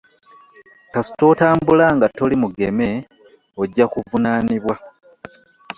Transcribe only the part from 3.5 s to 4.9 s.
ojja kuvunaanibwa.